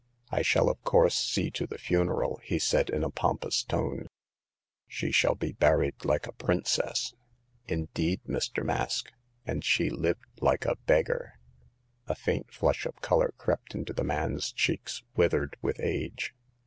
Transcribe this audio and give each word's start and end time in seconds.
"I 0.31 0.41
shall 0.41 0.67
of 0.67 0.83
course 0.83 1.13
see 1.13 1.51
to 1.51 1.67
the 1.67 1.77
funeral," 1.77 2.39
he 2.43 2.57
said 2.57 2.89
in 2.89 3.03
a 3.03 3.11
pompous 3.11 3.63
tone. 3.63 4.07
'* 4.47 4.57
She 4.87 5.11
shall 5.11 5.35
be 5.35 5.51
buried 5.51 6.03
like 6.05 6.25
a 6.25 6.31
princess." 6.31 7.13
Indeed, 7.67 8.21
Mr. 8.27 8.65
Mask!— 8.65 9.11
and 9.45 9.63
she 9.63 9.91
lived 9.91 10.25
like 10.41 10.65
a 10.65 10.77
beggar!" 10.87 11.35
A 12.07 12.15
faint 12.15 12.51
flush 12.51 12.87
of 12.87 12.99
color 13.01 13.35
crept 13.37 13.75
into 13.75 13.93
the 13.93 14.03
man's 14.03 14.51
cheeks, 14.51 15.03
withered 15.15 15.55
with 15.61 15.79
age. 15.79 16.33